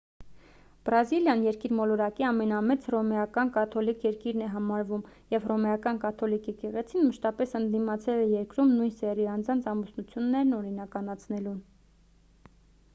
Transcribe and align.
բրազիլիան 0.87 1.41
երկիր 1.47 1.73
մոլորակի 1.79 2.25
ամենամեծ 2.29 2.87
հռոմեական 2.91 3.51
կաթոլիկ 3.57 4.07
երկիրն 4.07 4.45
է 4.45 4.47
համարվում 4.53 5.03
և 5.35 5.45
հռոմեական 5.49 6.01
կաթոլիկ 6.07 6.49
եկեղեցին 6.53 7.05
մշտապես 7.11 7.55
ընդդիմացել 7.61 8.23
է 8.25 8.27
երկրում 8.33 8.75
նույն 8.79 8.95
սեռի 9.03 9.31
անձանց 9.37 9.69
ամուսնություններն 9.75 10.59
օրինականացնելուն 10.63 11.63